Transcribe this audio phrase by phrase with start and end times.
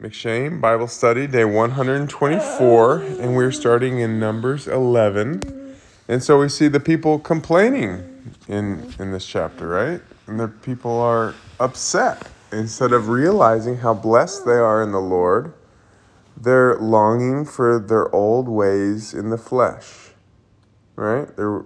[0.00, 5.76] M'Cheyne Bible Study, day 124, and we're starting in Numbers 11.
[6.08, 10.00] And so we see the people complaining in, in this chapter, right?
[10.26, 12.26] And the people are upset.
[12.50, 15.54] Instead of realizing how blessed they are in the Lord,
[16.36, 20.10] they're longing for their old ways in the flesh,
[20.96, 21.34] right?
[21.36, 21.64] They're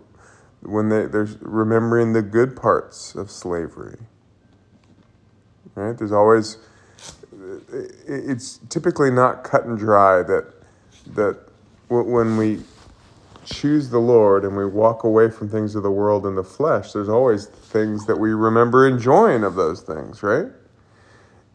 [0.61, 3.97] when they they're remembering the good parts of slavery.
[5.75, 5.97] Right?
[5.97, 6.59] There's always
[8.07, 10.53] it's typically not cut and dry that
[11.15, 11.39] that
[11.89, 12.61] when we
[13.45, 16.93] choose the Lord and we walk away from things of the world and the flesh,
[16.93, 20.47] there's always things that we remember enjoying of those things, right?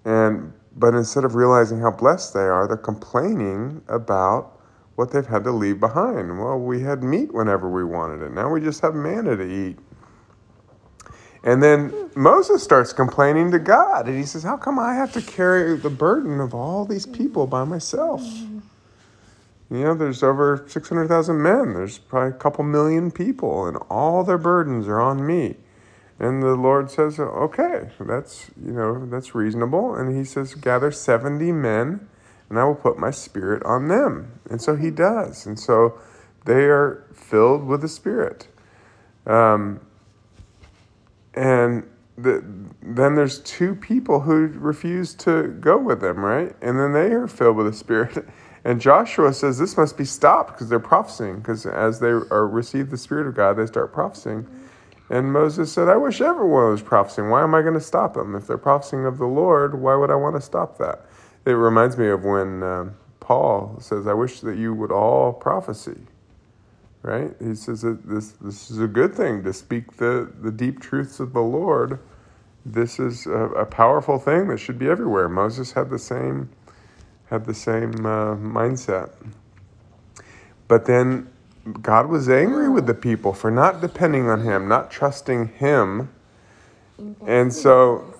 [0.05, 4.59] And but instead of realizing how blessed they are, they're complaining about
[4.95, 6.39] what they've had to leave behind.
[6.39, 8.31] Well, we had meat whenever we wanted it.
[8.31, 9.77] Now we just have manna to eat.
[11.43, 15.21] And then Moses starts complaining to God, and he says, How come I have to
[15.21, 18.23] carry the burden of all these people by myself?
[19.69, 24.37] You know, there's over 600,000 men, there's probably a couple million people, and all their
[24.37, 25.55] burdens are on me.
[26.19, 29.95] And the Lord says, Okay, that's, you know, that's reasonable.
[29.95, 32.07] And he says, Gather 70 men,
[32.49, 34.39] and I will put my spirit on them.
[34.49, 35.45] And so he does.
[35.45, 35.99] And so
[36.45, 38.47] they are filled with the Spirit.
[39.25, 39.79] Um,
[41.33, 41.83] and
[42.17, 42.43] the,
[42.81, 46.55] then there's two people who refuse to go with them, right?
[46.61, 48.27] And then they are filled with the Spirit.
[48.65, 51.39] And Joshua says this must be stopped because they're prophesying.
[51.39, 54.47] Because as they are receive the Spirit of God, they start prophesying.
[55.09, 57.29] And Moses said, "I wish everyone was prophesying.
[57.29, 58.35] Why am I going to stop them?
[58.35, 61.05] If they're prophesying of the Lord, why would I want to stop that?"
[61.45, 62.85] It reminds me of when uh,
[63.19, 66.07] Paul says, "I wish that you would all prophesy."
[67.03, 67.35] Right?
[67.39, 71.19] He says that this this is a good thing to speak the, the deep truths
[71.19, 71.99] of the Lord.
[72.65, 75.29] This is a, a powerful thing that should be everywhere.
[75.29, 76.49] Moses had the same
[77.29, 79.11] had the same uh, mindset.
[80.67, 81.29] But then
[81.81, 86.09] God was angry with the people for not depending on him, not trusting him.
[87.27, 88.13] And so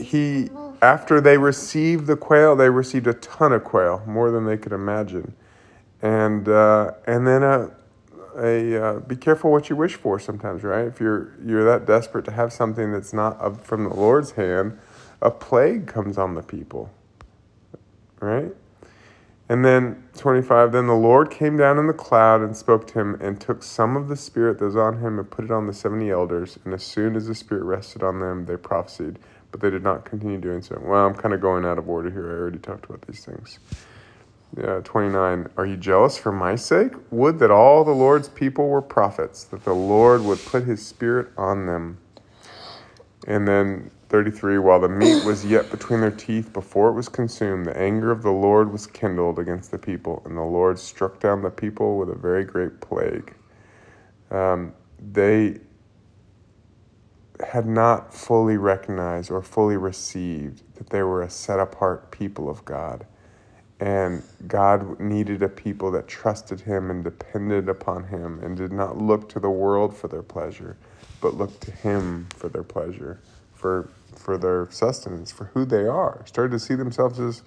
[0.00, 4.56] he after they received the quail, they received a ton of quail, more than they
[4.56, 5.34] could imagine.
[6.00, 7.70] And uh, and then a
[8.36, 10.86] a uh, be careful what you wish for sometimes, right?
[10.86, 14.78] If you're you're that desperate to have something that's not up from the Lord's hand,
[15.20, 16.90] a plague comes on the people.
[18.20, 18.52] Right?
[19.48, 23.18] And then 25, then the Lord came down in the cloud and spoke to him
[23.20, 25.74] and took some of the spirit that was on him and put it on the
[25.74, 26.58] 70 elders.
[26.64, 29.18] And as soon as the spirit rested on them, they prophesied,
[29.50, 30.80] but they did not continue doing so.
[30.82, 32.30] Well, I'm kind of going out of order here.
[32.30, 33.58] I already talked about these things.
[34.56, 35.48] Yeah, 29.
[35.56, 36.92] Are you jealous for my sake?
[37.10, 41.28] Would that all the Lord's people were prophets, that the Lord would put his spirit
[41.38, 41.98] on them.
[43.26, 44.58] And then 33.
[44.58, 48.22] While the meat was yet between their teeth before it was consumed, the anger of
[48.22, 52.10] the Lord was kindled against the people, and the Lord struck down the people with
[52.10, 53.34] a very great plague.
[54.30, 55.60] Um, they
[57.46, 62.62] had not fully recognized or fully received that they were a set apart people of
[62.66, 63.06] God
[63.82, 68.98] and God needed a people that trusted Him and depended upon Him and did not
[68.98, 70.78] look to the world for their pleasure,
[71.20, 73.20] but looked to Him for their pleasure,
[73.54, 76.22] for, for their sustenance, for who they are.
[76.26, 77.42] Started to see themselves as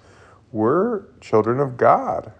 [0.52, 2.32] we're children of God.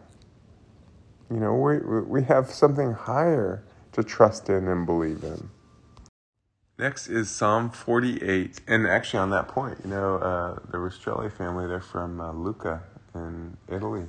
[1.30, 5.50] You know, we, we have something higher to trust in and believe in.
[6.78, 8.60] Next is Psalm 48.
[8.68, 12.82] And actually, on that point, you know, uh, the Rastrelli family, they're from uh, Lucca,
[13.16, 14.06] in Italy,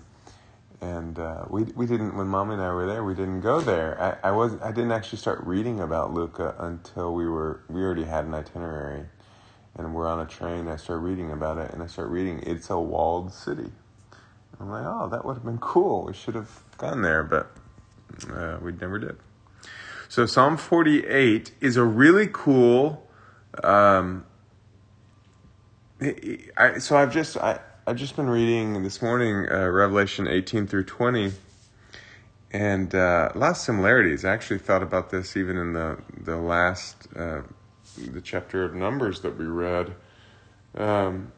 [0.82, 3.04] and uh, we we didn't when mom and I were there.
[3.04, 4.20] We didn't go there.
[4.24, 8.04] I, I was I didn't actually start reading about Lucca until we were we already
[8.04, 9.06] had an itinerary,
[9.78, 10.68] and we're on a train.
[10.68, 12.44] I start reading about it, and I start reading.
[12.46, 13.72] It's a walled city.
[14.60, 16.06] I'm like, oh, that would have been cool.
[16.06, 17.52] We should have gone there, but
[18.32, 19.18] uh, we never did.
[20.10, 23.08] So Psalm 48 is a really cool.
[23.64, 24.26] Um,
[26.02, 30.84] I, so I've just I, I've just been reading this morning uh, Revelation 18 through
[30.84, 31.32] 20,
[32.52, 34.26] and uh, a lot of similarities.
[34.26, 37.44] I actually thought about this even in the the last uh,
[37.96, 39.96] the chapter of Numbers that we read.
[40.76, 41.32] Um,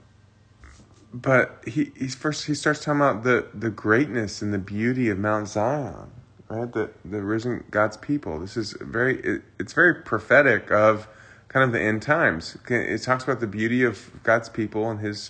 [1.13, 5.19] but he he's first he starts talking about the the greatness and the beauty of
[5.19, 6.09] Mount Zion,
[6.47, 6.73] right?
[6.73, 8.39] The the risen God's people.
[8.39, 11.07] This is very it, it's very prophetic of
[11.47, 12.57] kind of the end times.
[12.67, 15.29] It talks about the beauty of God's people and His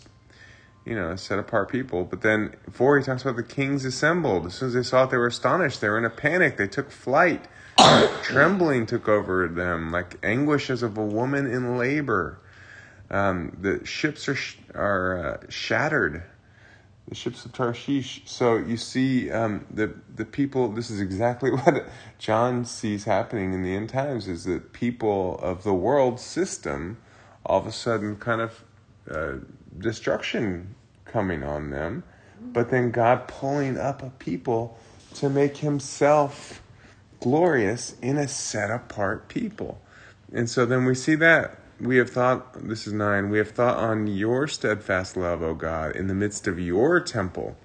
[0.86, 2.06] you know, set apart people.
[2.06, 4.46] But then four, he talks about the kings assembled.
[4.48, 5.82] As soon as they saw it, they were astonished.
[5.82, 6.58] They were in a panic.
[6.58, 7.46] They took flight.
[8.24, 12.40] Trembling took over them, like anguish as of a woman in labor.
[13.12, 16.24] Um, the ships are sh- are uh, shattered.
[17.08, 18.22] the ships of Tarshish.
[18.26, 20.70] So you see um, the the people.
[20.72, 21.88] This is exactly what
[22.20, 26.98] John sees happening in the end times: is that people of the world system,
[27.46, 28.64] all of a sudden, kind of
[29.10, 29.34] uh,
[29.78, 30.76] destruction
[31.06, 32.04] coming on them,
[32.42, 34.78] but then God pulling up a people
[35.16, 36.62] to make Himself
[37.20, 39.82] glorious in a set apart people.
[40.32, 43.78] And so then we see that we have thought, this is nine, we have thought
[43.78, 47.56] on your steadfast love, O God, in the midst of your temple.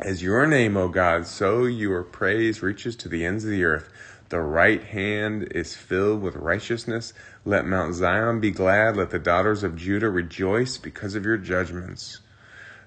[0.00, 3.90] As your name, O God, so your praise reaches to the ends of the earth.
[4.28, 7.14] The right hand is filled with righteousness.
[7.44, 8.96] Let Mount Zion be glad.
[8.96, 12.20] Let the daughters of Judah rejoice because of your judgments.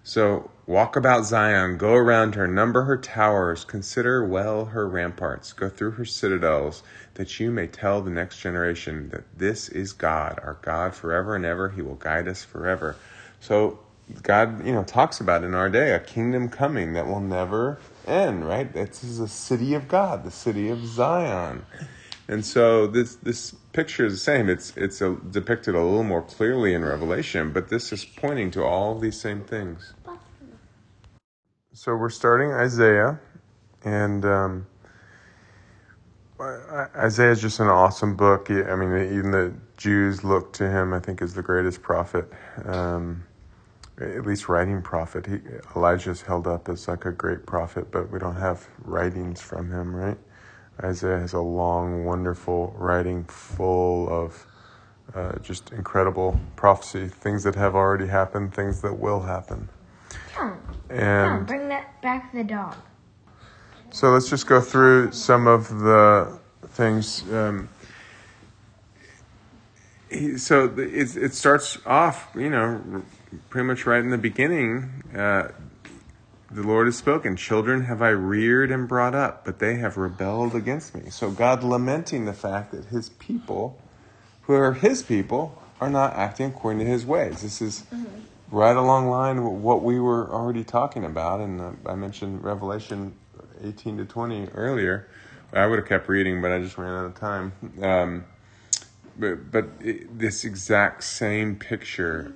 [0.03, 5.69] So walk about Zion, go around her, number her towers, consider well her ramparts, go
[5.69, 6.81] through her citadels,
[7.15, 11.45] that you may tell the next generation that this is God, our God forever and
[11.45, 11.69] ever.
[11.69, 12.95] He will guide us forever.
[13.39, 13.79] So
[14.23, 18.47] God, you know, talks about in our day a kingdom coming that will never end,
[18.47, 18.71] right?
[18.71, 21.65] This is a city of God, the city of Zion.
[22.27, 24.49] And so this this picture is the same.
[24.49, 28.63] It's it's a, depicted a little more clearly in Revelation, but this is pointing to
[28.63, 29.93] all these same things.
[31.73, 33.19] So we're starting Isaiah,
[33.83, 34.67] and um,
[36.95, 38.49] Isaiah is just an awesome book.
[38.49, 42.31] I mean, even the Jews look to him, I think, as the greatest prophet,
[42.65, 43.23] um,
[44.01, 45.25] at least writing prophet.
[45.27, 45.39] He,
[45.75, 49.95] Elijah's held up as like a great prophet, but we don't have writings from him,
[49.95, 50.17] right?
[50.83, 54.45] Isaiah has a long, wonderful writing full of
[55.13, 59.69] uh, just incredible prophecy, things that have already happened, things that will happen.
[60.33, 60.59] Come,
[60.89, 62.75] and come, bring that back the dog.
[63.91, 66.39] So let's just go through some of the
[66.69, 67.29] things.
[67.31, 67.69] Um,
[70.37, 73.03] so it, it starts off, you know,
[73.49, 75.03] pretty much right in the beginning.
[75.15, 75.49] Uh,
[76.49, 77.37] the Lord has spoken.
[77.37, 81.09] Children have I reared and brought up, but they have rebelled against me.
[81.09, 83.81] So God lamenting the fact that his people,
[84.43, 87.41] who are his people, are not acting according to his ways.
[87.41, 88.05] This is mm-hmm.
[88.51, 91.39] right along line with what we were already talking about.
[91.39, 93.15] And uh, I mentioned Revelation
[93.63, 95.07] 18 to 20 earlier.
[95.53, 97.53] I would have kept reading, but I just ran out of time.
[97.81, 98.25] Um,
[99.21, 102.33] but but it, this exact same picture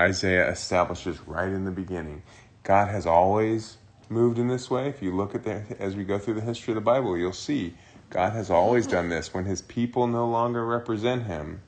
[0.00, 2.22] Isaiah establishes right in the beginning.
[2.62, 4.88] God has always moved in this way.
[4.88, 7.32] If you look at that as we go through the history of the Bible, you'll
[7.32, 7.74] see
[8.10, 9.34] God has always done this.
[9.34, 11.60] When his people no longer represent him,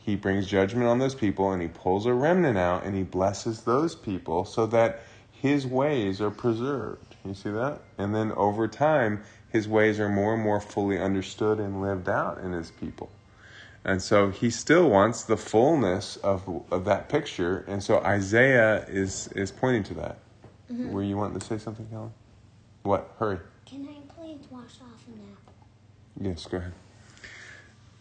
[0.00, 3.60] he brings judgment on those people and he pulls a remnant out and he blesses
[3.60, 7.14] those people so that his ways are preserved.
[7.24, 7.80] You see that?
[7.98, 12.38] And then over time, his ways are more and more fully understood and lived out
[12.38, 13.10] in his people.
[13.84, 17.64] And so he still wants the fullness of, of that picture.
[17.66, 20.18] And so Isaiah is, is pointing to that.
[20.70, 20.92] Mm-hmm.
[20.92, 22.12] Were you wanting to say something, Helen?
[22.84, 23.14] What?
[23.18, 23.38] Hurry.
[23.66, 26.34] Can I please wash off a nap?
[26.34, 26.72] Yes, go ahead.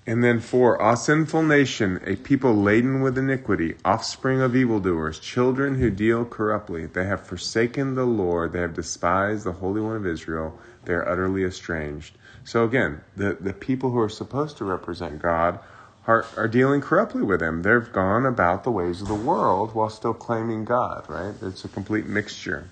[0.07, 5.75] And then for a sinful nation, a people laden with iniquity, offspring of evildoers, children
[5.75, 6.87] who deal corruptly.
[6.87, 11.07] They have forsaken the Lord, they have despised the Holy One of Israel, they are
[11.07, 12.17] utterly estranged.
[12.43, 15.59] So again, the, the people who are supposed to represent God
[16.07, 17.61] are, are dealing corruptly with him.
[17.61, 21.35] They've gone about the ways of the world while still claiming God, right?
[21.41, 22.69] It's a complete mixture.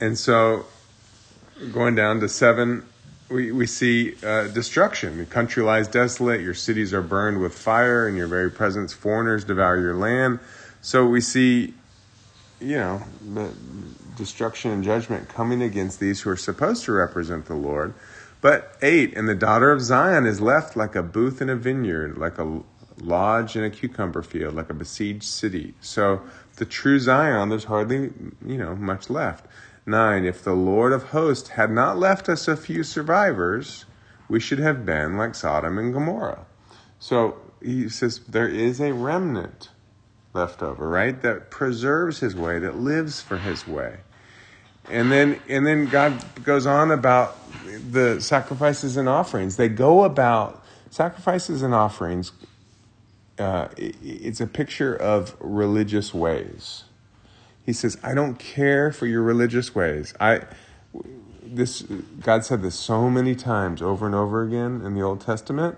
[0.00, 0.66] And so,
[1.72, 2.84] going down to seven,
[3.30, 5.18] we, we see uh, destruction.
[5.18, 9.44] The country lies desolate, your cities are burned with fire, and your very presence, foreigners
[9.44, 10.40] devour your land.
[10.82, 11.74] So we see,
[12.60, 13.02] you know,
[13.34, 13.52] the
[14.20, 17.94] destruction and judgment coming against these who are supposed to represent the Lord.
[18.40, 22.16] But eight, and the daughter of Zion is left like a booth in a vineyard,
[22.16, 22.62] like a
[22.98, 25.74] lodge in a cucumber field, like a besieged city.
[25.80, 26.22] So
[26.56, 28.12] the true Zion, there's hardly,
[28.46, 29.46] you know, much left.
[29.86, 33.86] Nine, if the Lord of hosts had not left us a few survivors,
[34.28, 36.46] we should have been like Sodom and Gomorrah.
[36.98, 39.70] So he says there is a remnant
[40.32, 41.20] left over, right?
[41.20, 43.98] That preserves his way, that lives for his way.
[44.90, 47.36] And then and then God goes on about
[47.90, 49.56] the sacrifices and offerings.
[49.56, 52.32] They go about sacrifices and offerings.
[53.38, 56.84] Uh, it's a picture of religious ways.
[57.64, 60.42] He says, "I don't care for your religious ways." I
[61.42, 61.82] this
[62.20, 65.76] God said this so many times over and over again in the Old Testament,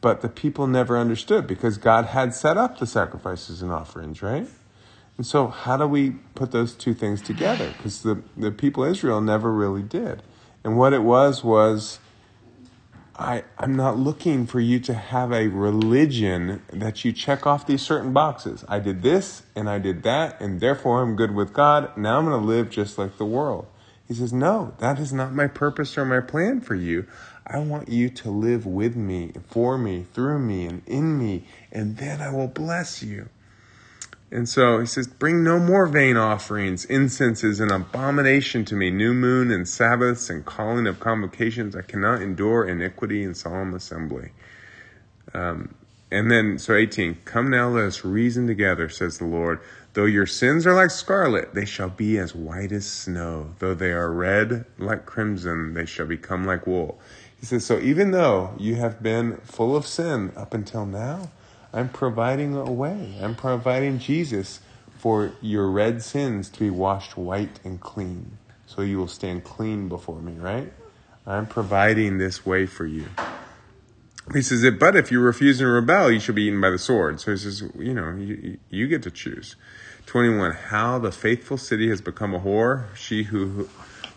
[0.00, 4.48] but the people never understood because God had set up the sacrifices and offerings, right?
[5.16, 7.72] And so, how do we put those two things together?
[7.76, 10.22] Because the, the people of Israel never really did.
[10.62, 12.00] And what it was was
[13.18, 17.80] I, I'm not looking for you to have a religion that you check off these
[17.80, 18.62] certain boxes.
[18.68, 21.96] I did this and I did that, and therefore I'm good with God.
[21.96, 23.66] Now I'm going to live just like the world.
[24.06, 27.06] He says, No, that is not my purpose or my plan for you.
[27.46, 31.96] I want you to live with me, for me, through me, and in me, and
[31.96, 33.28] then I will bless you.
[34.36, 36.84] And so he says, Bring no more vain offerings.
[36.84, 38.90] Incense is an abomination to me.
[38.90, 41.74] New moon and Sabbaths and calling of convocations.
[41.74, 44.32] I cannot endure iniquity and solemn assembly.
[45.32, 45.74] Um,
[46.10, 49.58] and then, so 18, Come now, let us reason together, says the Lord.
[49.94, 53.54] Though your sins are like scarlet, they shall be as white as snow.
[53.58, 57.00] Though they are red like crimson, they shall become like wool.
[57.40, 61.30] He says, So even though you have been full of sin up until now,
[61.72, 63.16] I'm providing a way.
[63.20, 64.60] I'm providing Jesus
[64.98, 68.38] for your red sins to be washed white and clean.
[68.66, 70.72] So you will stand clean before me, right?
[71.26, 73.06] I'm providing this way for you.
[74.32, 77.20] He says, but if you refuse and rebel, you shall be eaten by the sword.
[77.20, 79.54] So he says, you know, you, you get to choose.
[80.06, 83.68] 21, how the faithful city has become a whore, she who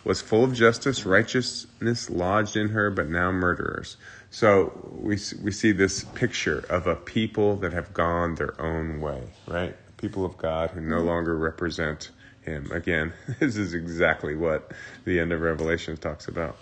[0.04, 3.96] was full of justice, righteousness lodged in her, but now murderers.
[4.30, 9.22] So we we see this picture of a people that have gone their own way,
[9.46, 9.76] right?
[9.96, 11.06] People of God who no mm-hmm.
[11.06, 12.10] longer represent
[12.42, 12.70] Him.
[12.70, 14.72] Again, this is exactly what
[15.04, 16.56] the end of Revelation talks about.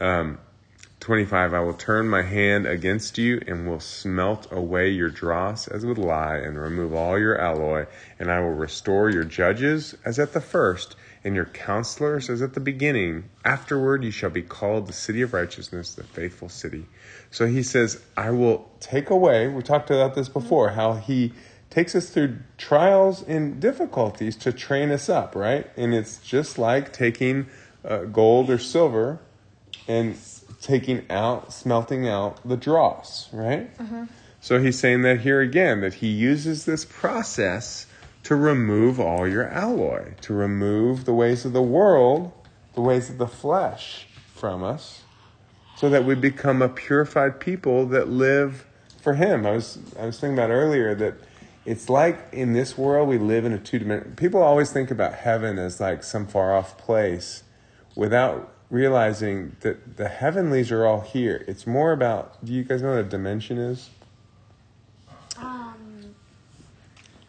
[0.00, 0.38] Um,
[1.00, 5.84] 25 I will turn my hand against you and will smelt away your dross as
[5.84, 7.86] with lye and remove all your alloy
[8.20, 12.54] and I will restore your judges as at the first and your counselors as at
[12.54, 13.24] the beginning.
[13.44, 16.86] Afterward, you shall be called the city of righteousness, the faithful city.
[17.30, 21.32] So he says, I will take away, we talked about this before, how he
[21.70, 25.70] takes us through trials and difficulties to train us up, right?
[25.76, 27.46] And it's just like taking
[27.84, 29.20] uh, gold or silver
[29.88, 30.16] and
[30.60, 33.70] taking out, smelting out the dross, right?
[33.78, 34.06] Uh-huh.
[34.40, 37.86] So he's saying that here again, that he uses this process
[38.24, 42.32] to remove all your alloy, to remove the ways of the world,
[42.74, 45.02] the ways of the flesh from us,
[45.76, 48.66] so that we become a purified people that live
[49.00, 49.44] for Him.
[49.44, 51.14] I was I was thinking about earlier that
[51.64, 54.14] it's like in this world we live in a two dimensional.
[54.16, 57.42] People always think about heaven as like some far off place,
[57.96, 61.44] without realizing that the heavenlies are all here.
[61.46, 62.42] It's more about.
[62.44, 63.90] Do you guys know what a dimension is?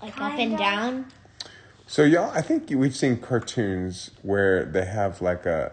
[0.03, 1.05] Like up and down.
[1.87, 5.71] So y'all, I think we've seen cartoons where they have like a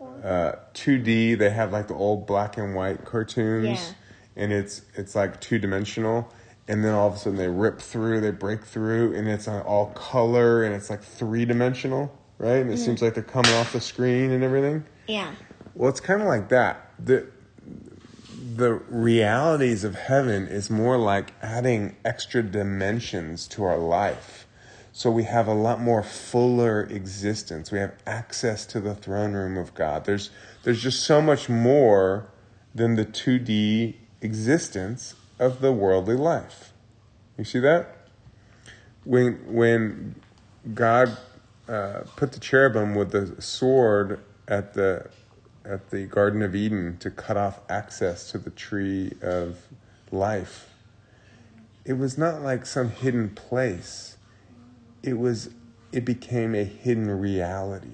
[0.00, 1.38] uh, 2D.
[1.38, 4.42] They have like the old black and white cartoons, yeah.
[4.42, 6.32] and it's it's like two dimensional.
[6.68, 9.86] And then all of a sudden they rip through, they break through, and it's all
[9.94, 12.58] color and it's like three dimensional, right?
[12.58, 12.84] And it mm-hmm.
[12.84, 14.84] seems like they're coming off the screen and everything.
[15.08, 15.34] Yeah.
[15.74, 16.92] Well, it's kind of like that.
[17.04, 17.26] The
[18.56, 24.46] the realities of heaven is more like adding extra dimensions to our life.
[24.92, 27.72] So we have a lot more fuller existence.
[27.72, 30.04] We have access to the throne room of God.
[30.04, 30.30] There's
[30.64, 32.28] there's just so much more
[32.74, 36.72] than the 2D existence of the worldly life.
[37.38, 38.06] You see that?
[39.04, 40.16] When when
[40.74, 41.16] God
[41.68, 45.08] uh, put the cherubim with the sword at the
[45.64, 49.66] at the Garden of Eden to cut off access to the tree of
[50.10, 50.68] life.
[51.84, 54.16] It was not like some hidden place.
[55.02, 55.50] It was
[55.92, 57.88] it became a hidden reality.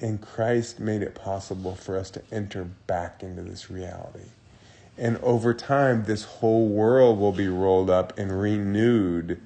[0.00, 4.30] And Christ made it possible for us to enter back into this reality.
[4.96, 9.40] And over time, this whole world will be rolled up and renewed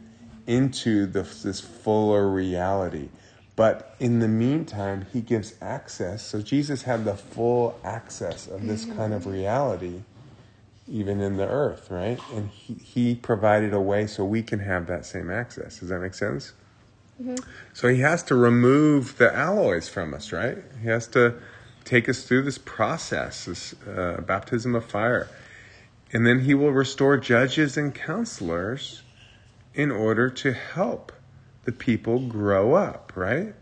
[0.47, 3.09] into the, this fuller reality.
[3.57, 6.27] But in the meantime, he gives access.
[6.27, 10.03] So Jesus had the full access of this kind of reality,
[10.89, 12.19] even in the earth, right?
[12.33, 15.79] And he, he provided a way so we can have that same access.
[15.79, 16.53] Does that make sense?
[17.23, 17.37] Mm-hmm.
[17.73, 20.59] So he has to remove the alloys from us, right?
[20.83, 21.35] He has to
[21.85, 25.29] take us through this process, this uh, baptism of fire.
[26.13, 29.03] And then he will restore judges and counselors
[29.75, 31.13] in order to help
[31.65, 33.55] the people grow up, right?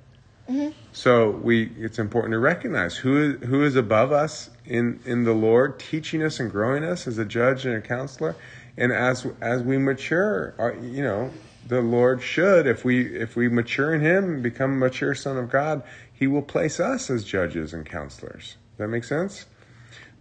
[0.48, 0.70] Mm-hmm.
[0.92, 5.32] So we, it's important to recognize who is, who is above us in, in the
[5.32, 8.34] Lord, teaching us and growing us as a judge and a counselor.
[8.76, 11.30] And as, as we mature, our, you know,
[11.66, 15.36] the Lord should, if we, if we mature in Him and become a mature son
[15.36, 15.82] of God,
[16.12, 18.56] He will place us as judges and counselors.
[18.72, 19.46] Does that make sense?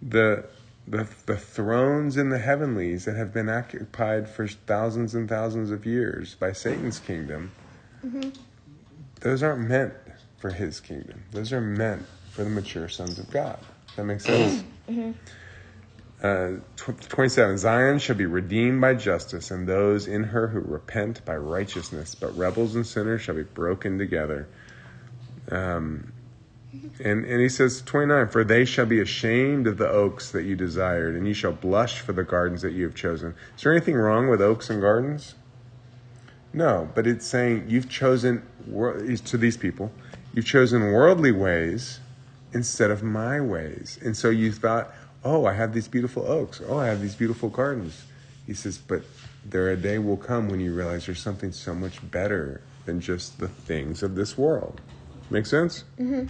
[0.01, 0.45] The,
[0.87, 5.85] the, the thrones in the heavenlies that have been occupied for thousands and thousands of
[5.85, 7.51] years by Satan's kingdom
[8.05, 8.29] Mm-hmm.
[9.21, 9.93] Those aren't meant
[10.37, 11.23] for his kingdom.
[11.31, 13.59] Those are meant for the mature sons of God.
[13.95, 14.63] That makes sense?
[14.89, 15.11] mm-hmm.
[16.23, 21.35] uh, 27 Zion shall be redeemed by justice, and those in her who repent by
[21.35, 24.47] righteousness, but rebels and sinners shall be broken together.
[25.51, 26.13] Um,
[27.03, 30.55] and, and he says, 29, For they shall be ashamed of the oaks that you
[30.55, 33.35] desired, and you shall blush for the gardens that you have chosen.
[33.57, 35.35] Is there anything wrong with oaks and gardens?
[36.53, 39.91] No, but it's saying you've chosen, to these people,
[40.33, 41.99] you've chosen worldly ways
[42.53, 43.97] instead of my ways.
[44.03, 44.93] And so you thought,
[45.23, 46.61] oh, I have these beautiful oaks.
[46.67, 48.03] Oh, I have these beautiful gardens.
[48.45, 49.03] He says, but
[49.45, 53.39] there a day will come when you realize there's something so much better than just
[53.39, 54.81] the things of this world.
[55.29, 55.83] Make sense?
[55.99, 56.27] Mm-hmm.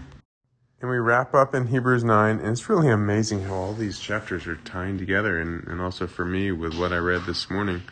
[0.81, 4.47] And we wrap up in Hebrews 9, and it's really amazing how all these chapters
[4.47, 7.83] are tying together, and, and also for me with what I read this morning.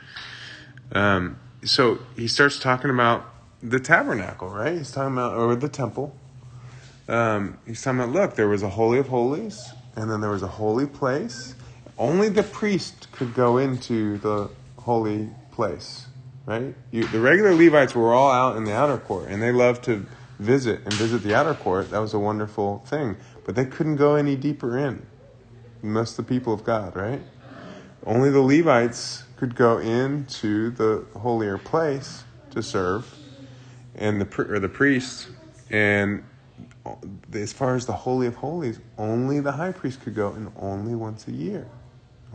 [0.91, 3.25] Um, so he starts talking about
[3.61, 4.77] the tabernacle, right?
[4.77, 6.15] He's talking about, or the temple.
[7.07, 10.43] Um, he's talking about, look, there was a Holy of Holies, and then there was
[10.43, 11.55] a holy place.
[11.97, 16.07] Only the priest could go into the holy place,
[16.45, 16.73] right?
[16.91, 20.05] You, the regular Levites were all out in the outer court, and they loved to
[20.39, 21.91] visit and visit the outer court.
[21.91, 25.05] That was a wonderful thing, but they couldn't go any deeper in.
[25.81, 27.21] Most the people of God, right?
[28.05, 33.15] Only the Levites could go into the holier place to serve,
[33.95, 35.29] and the or the priests,
[35.69, 36.23] and
[37.31, 40.93] as far as the Holy of Holies, only the high priest could go and only
[40.93, 41.65] once a year.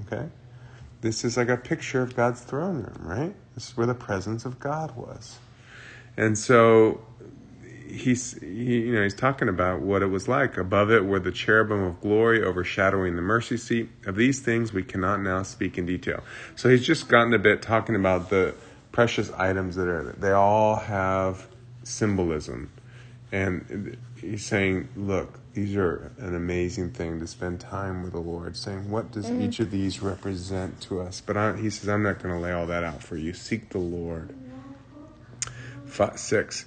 [0.00, 0.30] Okay?
[1.02, 3.34] This is like a picture of God's throne room, right?
[3.54, 5.38] This is where the presence of God was.
[6.16, 7.02] And so
[7.86, 11.32] he's he, you know he's talking about what it was like above it were the
[11.32, 15.86] cherubim of glory overshadowing the mercy seat of these things we cannot now speak in
[15.86, 16.22] detail
[16.56, 18.54] so he's just gotten a bit talking about the
[18.92, 21.46] precious items that are they all have
[21.82, 22.70] symbolism
[23.34, 28.56] and he's saying, look, these are an amazing thing to spend time with the Lord,
[28.56, 29.42] saying, what does mm-hmm.
[29.42, 31.20] each of these represent to us?
[31.20, 33.32] But I, he says, I'm not going to lay all that out for you.
[33.32, 34.34] Seek the Lord.
[35.84, 36.66] Five, six.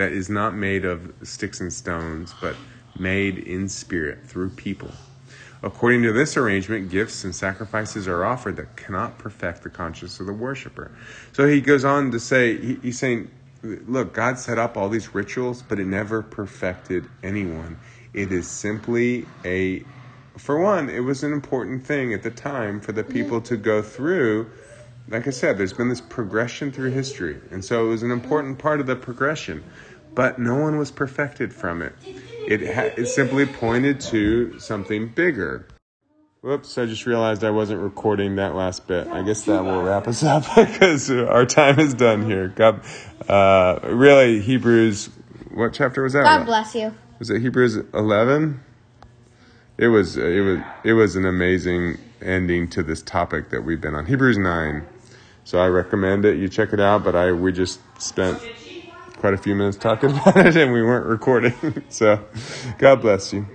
[0.00, 2.56] that is not made of sticks and stones, but
[2.98, 4.90] made in spirit through people.
[5.62, 10.24] According to this arrangement, gifts and sacrifices are offered that cannot perfect the conscience of
[10.24, 10.90] the worshiper.
[11.32, 13.30] So he goes on to say, he, he's saying,
[13.62, 17.78] look, God set up all these rituals, but it never perfected anyone.
[18.14, 19.84] It is simply a,
[20.38, 23.82] for one, it was an important thing at the time for the people to go
[23.82, 24.50] through.
[25.08, 27.38] Like I said, there's been this progression through history.
[27.50, 29.62] And so it was an important part of the progression.
[30.14, 31.94] But no one was perfected from it.
[32.48, 35.68] It, ha- it simply pointed to something bigger.
[36.42, 39.06] Whoops, I just realized I wasn't recording that last bit.
[39.08, 42.48] I guess that will wrap us up because our time is done here.
[42.48, 42.80] God,
[43.28, 45.10] uh, really, Hebrews,
[45.52, 46.22] what chapter was that?
[46.22, 46.94] God bless you.
[47.18, 48.58] Was it Hebrews 11?
[49.76, 53.94] It was, it was, it was an amazing ending to this topic that we've been
[53.94, 54.06] on.
[54.06, 54.86] Hebrews 9.
[55.44, 56.38] So I recommend it.
[56.38, 58.40] You check it out, but I, we just spent
[59.20, 61.54] quite a few minutes talking about it and we weren't recording.
[61.90, 62.24] so
[62.78, 63.46] God bless you.